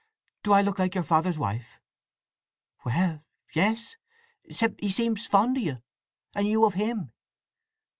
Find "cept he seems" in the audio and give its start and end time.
4.49-5.27